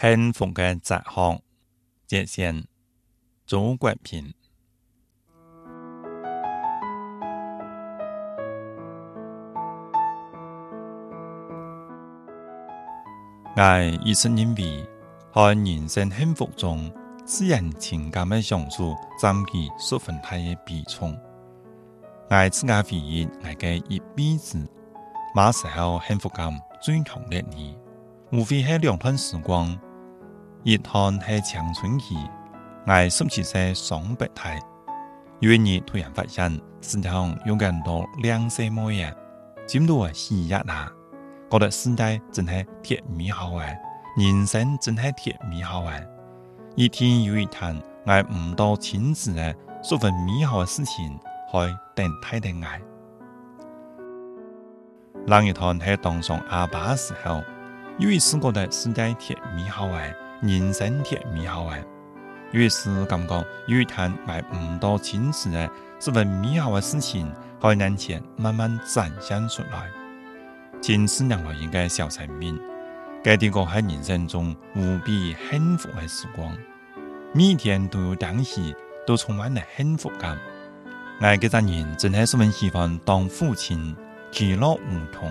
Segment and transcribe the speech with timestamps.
[0.00, 1.42] 幸福嘅哲学，
[2.06, 2.64] 著是
[3.44, 4.32] 周国平。
[13.56, 14.88] 艾一直认为，
[15.34, 16.90] 在人生幸福中，
[17.26, 21.14] 私人情感嘅相处，占据十分大嘅比重。
[22.30, 24.66] 艾自家回忆，艾嘅一辈子，
[25.36, 27.76] 那时候幸福感最强烈你，
[28.32, 29.78] 无非系两段时光。
[30.62, 32.14] 一坛系长春期，
[32.84, 34.40] 爱十七岁双白堤。
[35.40, 39.10] 有一日突然发现，身上有更多两色模样，
[39.66, 40.62] 真多喜一下，
[41.50, 43.64] 觉得时代真系甜美好啊，
[44.18, 45.98] 人生真系甜美好啊！
[46.76, 51.56] 一天又一天，爱唔到亲自诶，说份美好诶事情去
[51.94, 52.78] 等太顶爱。
[55.26, 57.42] 冷一坛是当上阿爸时候，
[57.98, 60.14] 又一次觉得世界甜美好玩。
[60.42, 61.84] 人生甜蜜好玩，
[62.52, 65.68] 越是咁有越摊买唔到青瓷呢，
[66.00, 69.90] 是份美好嘅事情喺眼前慢慢展现出来。
[70.80, 72.58] 青瓷两个人家嘅小生命，
[73.22, 76.56] 给一个喺人生中无比幸福嘅时光，
[77.34, 78.74] 每天都有惊喜，
[79.06, 80.38] 都充满了幸福感。
[81.20, 83.94] 我呢个人真系十分喜欢当父亲，
[84.32, 85.30] 其乐无穷。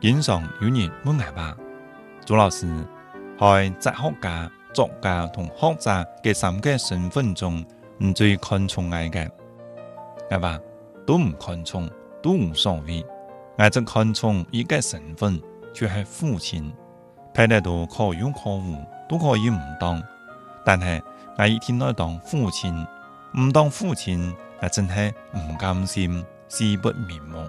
[0.00, 1.54] 经常有人问我吧？
[2.26, 2.66] 朱老师
[3.78, 5.90] 哲学家、作家同学者
[6.24, 7.64] 嘅三个身份中，
[8.04, 9.30] 唔最看重嘅，
[10.32, 10.58] 我话
[11.06, 11.88] 都唔看重，
[12.20, 13.06] 都无所谓。
[13.58, 15.40] 我只看重一个身份，
[15.72, 16.72] 就系父亲。
[17.32, 20.02] 睇得多可有可无，都可以唔当，
[20.64, 21.00] 但系
[21.38, 22.74] 我一天都当父亲，
[23.38, 27.48] 唔当父亲，我真系唔甘心，死不瞑目。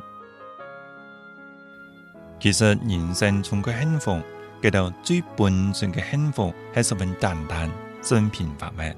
[2.40, 4.22] 其实人生从个幸福。
[4.62, 7.70] 记到最本性嘅幸福系十分简单，
[8.02, 8.96] 真平凡咩？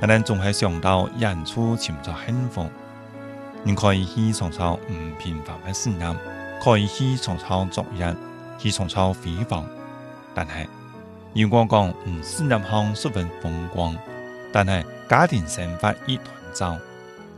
[0.00, 2.68] 我哋仲系想到人初寻找幸福，
[3.62, 6.16] 你可以去创造唔平凡嘅声音，
[6.62, 8.12] 可以去创造昨日，
[8.58, 9.64] 去创造辉煌。
[10.34, 10.68] 但系
[11.42, 13.96] 如果讲唔信任康十分风光，
[14.52, 16.76] 但系家庭生活一团糟，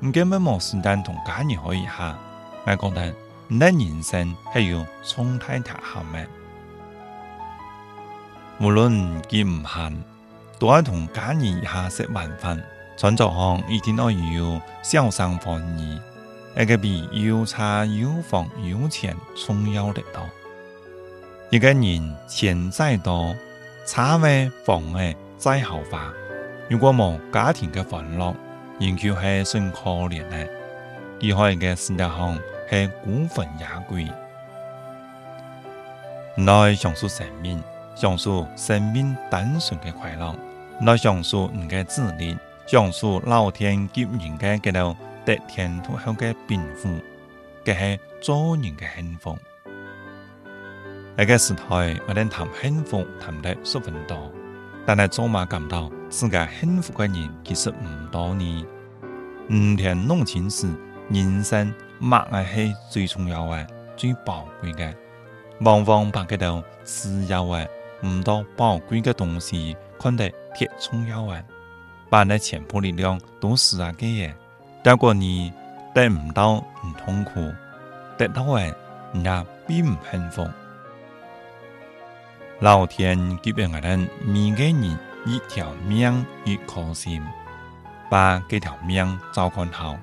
[0.00, 2.16] 唔根本冇时间同家人可以下。
[2.64, 3.14] 我讲得，
[3.48, 6.26] 你人生系要冲天塌下咩？
[8.60, 8.90] 无论
[9.28, 9.62] 见唔
[10.58, 12.60] 都幸，同假如下食万份，
[12.96, 15.98] 创作行一定要有销声放耳，
[16.60, 20.20] 一个比有车有房有钱重要得多。
[21.50, 23.32] 一个人钱再多，
[23.86, 26.12] 车位房位再豪华，
[26.68, 28.34] 如果冇家庭嘅欢乐，
[28.80, 29.78] 仍旧系算可
[30.10, 30.48] 怜嘅。
[31.20, 32.34] 佢开嘅事业行
[32.68, 34.08] 系孤坟野鬼。
[36.42, 37.62] 内享受生命。
[38.00, 40.32] 讲述生命单纯嘅快乐，
[40.82, 44.06] 来讲述人嘅智力，讲述老天给予
[44.38, 46.88] 嘅嗰度得天独厚嘅禀赋，
[47.64, 49.36] 这系做人嘅幸福。
[51.16, 51.64] 呢个时代
[52.06, 54.16] 我们谈幸福谈得十分多，
[54.86, 58.64] 但系做马感到，自己幸福的人其实唔多呢。
[59.50, 60.68] 五田弄钱时，
[61.10, 62.04] 人生物
[62.54, 63.66] 系最重要嘅，
[63.96, 64.94] 最宝贵嘅，
[65.62, 67.66] 往往白这度自由嘅。
[68.06, 71.42] 唔到宝贵嘅东西，看得铁重要啊！
[72.08, 74.32] 把你全部力量都施下嘢，
[74.84, 75.52] 但果你
[75.92, 77.32] 得唔到，唔痛苦；
[78.16, 78.72] 得到嘅，
[79.14, 80.48] 也并唔幸福。
[82.60, 87.22] 老天给予我哋每个人一条命一颗心，
[88.08, 89.96] 把这条命照看好，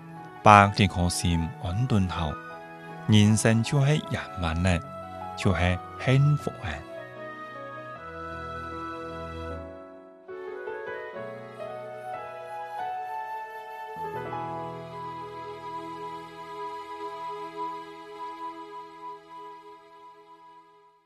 [0.43, 2.31] 把这颗心安顿好，
[3.07, 4.79] 人生就系圆满嘞，
[5.37, 6.94] 就系幸福嘅。